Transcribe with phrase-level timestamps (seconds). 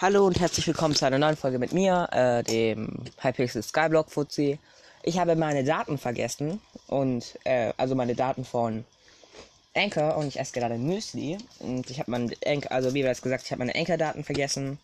[0.00, 4.58] Hallo und herzlich willkommen zu einer neuen Folge mit mir, äh, dem Hypixel Skyblock Fuzzi.
[5.04, 8.84] Ich habe meine Daten vergessen und äh, also meine Daten von
[9.76, 13.44] Anchor und ich esse gerade Müsli und ich habe meine Anchor, also wie bereits gesagt,
[13.44, 14.80] ich habe meine Anchor-Daten vergessen,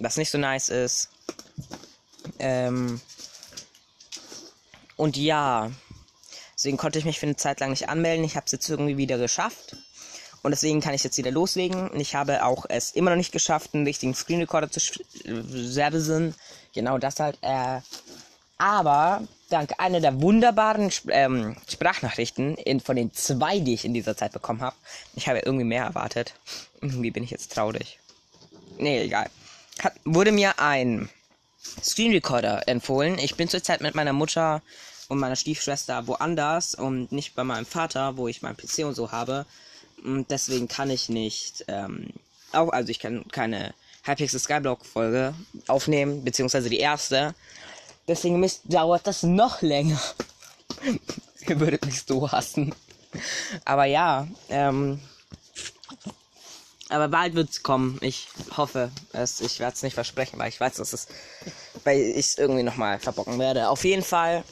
[0.00, 1.08] was nicht so nice ist.
[2.40, 3.00] Ähm,
[4.96, 5.70] und ja,
[6.56, 8.24] deswegen konnte ich mich für eine Zeit lang nicht anmelden.
[8.24, 9.76] Ich habe es jetzt irgendwie wieder geschafft.
[10.42, 11.88] Und deswegen kann ich jetzt wieder loslegen.
[11.88, 14.80] Und ich habe auch es immer noch nicht geschafft, einen richtigen Screen Recorder zu
[15.24, 16.34] servicen.
[16.74, 17.38] Genau das halt.
[17.42, 17.80] Äh,
[18.58, 24.16] aber dank einer der wunderbaren ähm, Sprachnachrichten in, von den zwei, die ich in dieser
[24.16, 24.76] Zeit bekommen habe,
[25.14, 26.34] ich habe irgendwie mehr erwartet.
[26.80, 27.98] Irgendwie bin ich jetzt traurig.
[28.78, 29.28] Nee, egal.
[29.80, 31.08] Hat, wurde mir ein
[31.82, 33.18] Screen Recorder empfohlen.
[33.18, 34.62] Ich bin zurzeit mit meiner Mutter
[35.08, 39.12] und meiner Stiefschwester woanders und nicht bei meinem Vater, wo ich mein PC und so
[39.12, 39.46] habe.
[40.04, 42.08] Und deswegen kann ich nicht, ähm,
[42.52, 43.74] auch, also ich kann keine
[44.04, 45.34] Hypixel Skyblock Folge
[45.68, 47.34] aufnehmen, beziehungsweise die erste.
[48.08, 50.00] Deswegen müsst, dauert das noch länger.
[51.48, 52.74] Ihr würdet mich so hassen.
[53.64, 55.00] Aber ja, ähm,
[56.88, 57.98] aber bald wird's kommen.
[58.02, 59.40] Ich hoffe es.
[59.40, 61.08] Ich werde es nicht versprechen, weil ich weiß, dass es,
[61.84, 63.68] weil ich es irgendwie nochmal verbocken werde.
[63.68, 64.44] Auf jeden Fall,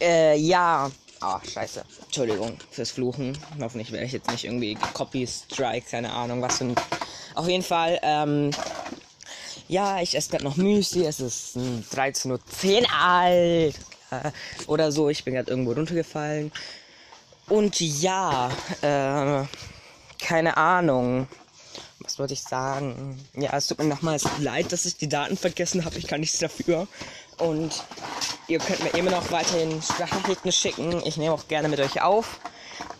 [0.00, 0.90] äh, ja,
[1.26, 1.82] Ah, scheiße.
[2.04, 3.38] Entschuldigung fürs Fluchen.
[3.58, 6.74] Hoffentlich werde ich jetzt nicht irgendwie Copy Strike, keine Ahnung, was für ein.
[7.34, 8.50] Auf jeden Fall, ähm.
[9.66, 11.06] Ja, ich esse gerade noch Müsli.
[11.06, 13.74] Es ist hm, 13.10 Uhr alt.
[14.10, 14.30] Äh,
[14.66, 15.08] oder so.
[15.08, 16.52] Ich bin gerade irgendwo runtergefallen.
[17.48, 18.50] Und ja,
[18.82, 19.46] äh.
[20.18, 21.26] Keine Ahnung.
[22.00, 23.18] Was wollte ich sagen?
[23.32, 25.96] Ja, es tut mir nochmals leid, dass ich die Daten vergessen habe.
[25.96, 26.86] Ich kann nichts dafür.
[27.38, 27.82] Und
[28.48, 31.02] ihr könnt mir immer noch weiterhin Sprachnachrichten schicken.
[31.04, 32.40] Ich nehme auch gerne mit euch auf.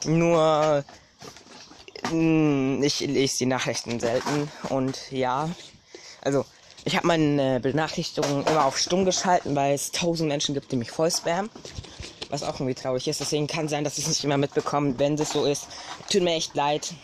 [0.04, 0.84] Nur
[2.08, 4.50] hm, ich lese die Nachrichten selten.
[4.68, 5.50] Und ja,
[6.22, 6.44] also
[6.84, 10.90] ich habe meine Benachrichtigungen immer auf stumm geschalten, weil es tausend Menschen gibt, die mich
[10.90, 11.50] voll spammen.
[12.30, 13.20] Was auch irgendwie traurig ist.
[13.20, 15.66] Deswegen kann sein, dass ich es nicht immer mitbekomme, wenn das so ist.
[16.10, 16.94] Tut mir echt leid.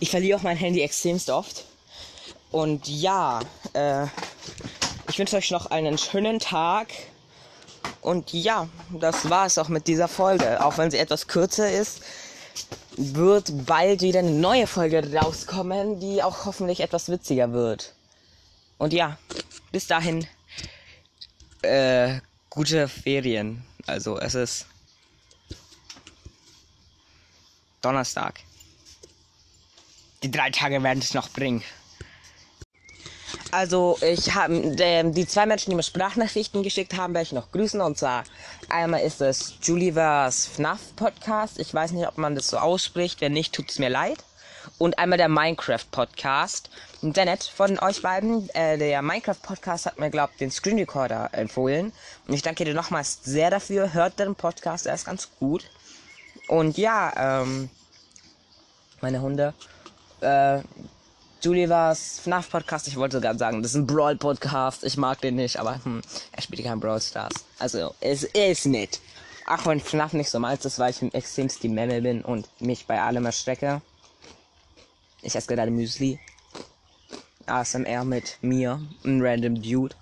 [0.00, 1.64] Ich verliere auch mein Handy extremst oft.
[2.50, 3.40] Und ja,
[3.74, 4.06] äh,
[5.08, 6.88] ich wünsche euch noch einen schönen Tag.
[8.00, 8.68] Und ja,
[9.00, 10.64] das war es auch mit dieser Folge.
[10.64, 12.02] Auch wenn sie etwas kürzer ist,
[12.96, 17.94] wird bald wieder eine neue Folge rauskommen, die auch hoffentlich etwas witziger wird.
[18.78, 19.18] Und ja,
[19.72, 20.26] bis dahin,
[21.62, 23.64] äh, gute Ferien.
[23.86, 24.66] Also es ist
[27.82, 28.40] Donnerstag.
[30.22, 31.62] Die drei Tage werden es noch bringen.
[33.50, 37.80] Also ich habe die zwei Menschen, die mir Sprachnachrichten geschickt haben, werde ich noch grüßen.
[37.80, 38.24] Und zwar
[38.68, 41.58] einmal ist es Julievers FNAF Podcast.
[41.58, 43.20] Ich weiß nicht, ob man das so ausspricht.
[43.20, 44.18] Wenn nicht, tut es mir leid.
[44.76, 46.68] Und einmal der Minecraft Podcast.
[47.00, 48.50] Sehr nett von euch beiden.
[48.50, 51.92] Äh, der Minecraft Podcast hat mir, glaubt, den Screen Recorder empfohlen.
[52.26, 53.94] Und ich danke dir nochmals sehr dafür.
[53.94, 55.64] Hört den Podcast, er ist ganz gut.
[56.48, 57.70] Und ja, ähm,
[59.00, 59.54] meine Hunde.
[60.20, 60.60] Äh,
[61.40, 62.88] Julie war's FNAF Podcast.
[62.88, 64.82] Ich wollte sogar sagen, das ist ein Brawl Podcast.
[64.82, 67.44] Ich mag den nicht, aber hm, er spielt kein Brawl Stars.
[67.60, 68.98] Also, es ist nett.
[69.46, 72.86] Auch wenn FNAF nicht so meins ist, weil ich extremst die Memme bin und mich
[72.86, 73.80] bei allem erstrecke.
[75.22, 76.18] Ich esse gerade Müsli.
[77.46, 79.94] ASMR mit mir, ein random Dude.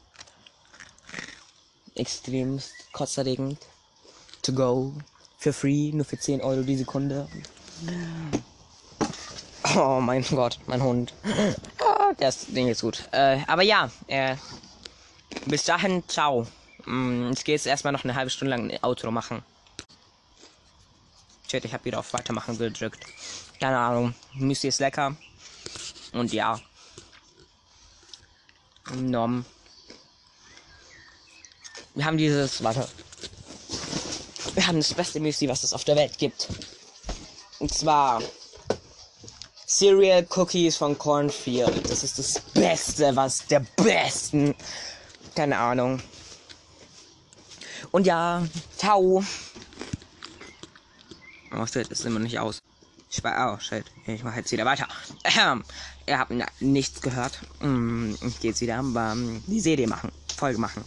[1.96, 3.58] Extremst kotzerregend.
[4.40, 4.94] To go.
[5.36, 7.28] For free, nur für 10 Euro die Sekunde.
[9.74, 11.12] Oh mein Gott, mein Hund.
[11.80, 13.08] Oh, das Ding ist gut.
[13.12, 14.36] Äh, aber ja, äh,
[15.46, 16.46] bis dahin, ciao.
[16.84, 19.42] Mm, ich gehe jetzt erstmal noch eine halbe Stunde lang ein Outro machen.
[21.50, 23.04] Shit, ich habe wieder auf Weitermachen gedrückt.
[23.60, 24.14] Keine Ahnung.
[24.34, 25.16] Müsli ist lecker.
[26.12, 26.60] Und ja.
[28.94, 29.44] Nom.
[31.94, 32.88] Wir haben dieses, warte.
[34.54, 36.48] Wir haben das beste Müsli, was es auf der Welt gibt.
[37.58, 38.22] Und zwar
[39.66, 41.90] Cereal Cookies von Cornfield.
[41.90, 44.54] Das ist das Beste, was der besten.
[45.34, 46.00] Keine Ahnung.
[47.90, 48.46] Und ja,
[48.76, 49.24] ciao.
[51.52, 52.60] Oh shit, ist immer nicht aus.
[53.10, 54.86] Ich war, oh shit, ich mache jetzt wieder weiter.
[55.24, 55.64] Ähm,
[56.06, 57.40] ihr habt nichts gehört.
[57.60, 58.82] Ich gehe jetzt wieder
[59.46, 60.84] die Serie machen, Folge machen.